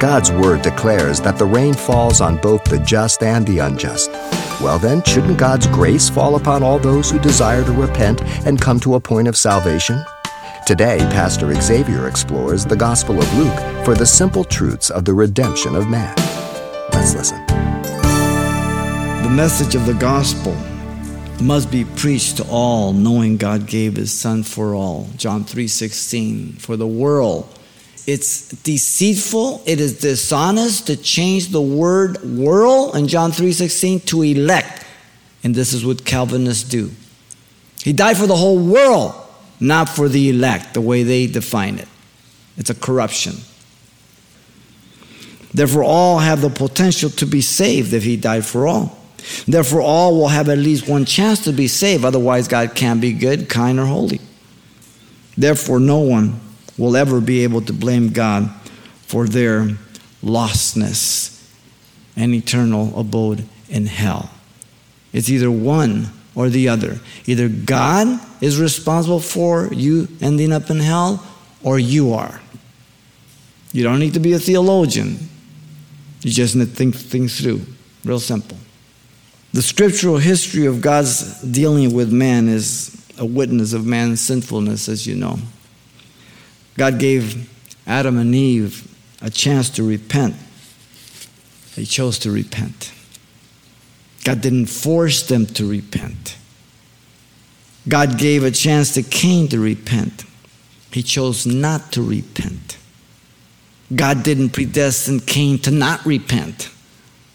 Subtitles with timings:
[0.00, 4.10] God's Word declares that the rain falls on both the just and the unjust.
[4.58, 8.80] Well, then, shouldn't God's grace fall upon all those who desire to repent and come
[8.80, 10.02] to a point of salvation?
[10.66, 15.76] Today, Pastor Xavier explores the Gospel of Luke for the simple truths of the redemption
[15.76, 16.14] of man.
[16.94, 17.44] Let's listen.
[19.22, 20.56] The message of the gospel
[21.42, 25.10] must be preached to all, knowing God gave his son for all.
[25.18, 26.56] John 3:16.
[26.58, 27.46] For the world
[28.10, 34.84] it's deceitful, it is dishonest to change the word world in John 3:16 to elect.
[35.44, 36.90] And this is what Calvinists do.
[37.84, 39.14] He died for the whole world,
[39.60, 41.86] not for the elect, the way they define it.
[42.58, 43.36] It's a corruption.
[45.54, 48.98] Therefore, all have the potential to be saved if he died for all.
[49.46, 52.04] Therefore, all will have at least one chance to be saved.
[52.04, 54.20] Otherwise, God can't be good, kind, or holy.
[55.36, 56.40] Therefore, no one
[56.80, 58.50] will ever be able to blame God
[59.02, 59.68] for their
[60.24, 61.46] lostness
[62.16, 64.30] and eternal abode in hell.
[65.12, 66.98] It's either one or the other.
[67.26, 71.22] Either God is responsible for you ending up in hell,
[71.62, 72.40] or you are.
[73.72, 75.18] You don't need to be a theologian.
[76.22, 77.60] You just need to think things through.
[78.04, 78.56] Real simple.
[79.52, 85.06] The scriptural history of God's dealing with man is a witness of man's sinfulness, as
[85.06, 85.38] you know.
[86.76, 87.48] God gave
[87.86, 88.86] Adam and Eve
[89.20, 90.34] a chance to repent.
[91.76, 92.92] They chose to repent.
[94.24, 96.36] God didn't force them to repent.
[97.88, 100.24] God gave a chance to Cain to repent.
[100.92, 102.76] He chose not to repent.
[103.94, 106.70] God didn't predestine Cain to not repent.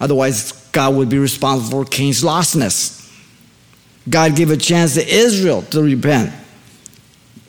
[0.00, 2.94] Otherwise, God would be responsible for Cain's lostness.
[4.08, 6.32] God gave a chance to Israel to repent.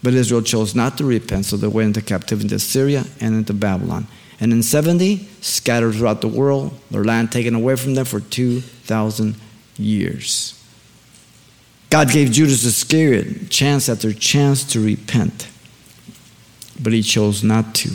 [0.02, 3.54] But Israel chose not to repent, so they went into captivity into Syria and into
[3.54, 4.08] Babylon.
[4.40, 9.36] And in 70, scattered throughout the world, their land taken away from them for 2,000
[9.78, 10.56] years.
[11.90, 15.50] God gave Judas Iscariot chance after chance to repent,
[16.80, 17.90] but he chose not to.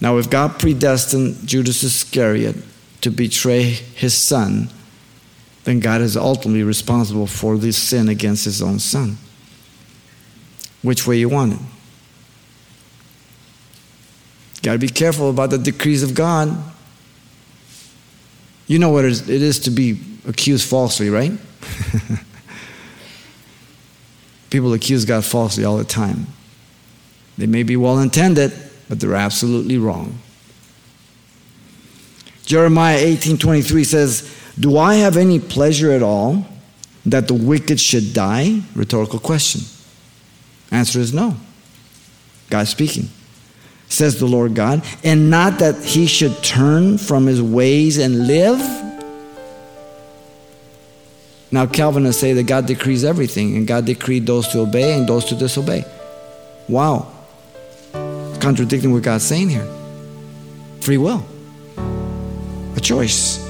[0.00, 2.56] Now, if God predestined Judas Iscariot
[3.02, 4.70] to betray his son,
[5.64, 9.18] then God is ultimately responsible for this sin against his own son.
[10.82, 11.58] Which way you want it?
[14.62, 16.56] Got to be careful about the decrees of God.
[18.66, 21.32] You know what it is to be accused falsely, right?
[24.50, 26.26] People accuse God falsely all the time.
[27.38, 28.52] They may be well intended,
[28.88, 30.18] but they're absolutely wrong.
[32.44, 36.46] Jeremiah 18:23 says, "Do I have any pleasure at all
[37.06, 39.62] that the wicked should die?" Rhetorical question.
[40.70, 41.36] Answer is no.
[42.48, 43.08] God speaking.
[43.88, 48.60] Says the Lord God, and not that he should turn from his ways and live.
[51.50, 55.24] Now, Calvinists say that God decrees everything, and God decreed those to obey and those
[55.26, 55.84] to disobey.
[56.68, 57.12] Wow.
[58.38, 59.66] Contradicting what God's saying here.
[60.80, 61.26] Free will
[62.76, 63.49] a choice.